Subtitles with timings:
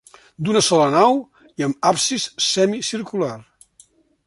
[0.45, 1.19] D'una sola nau
[1.61, 3.31] i amb absis semicircular.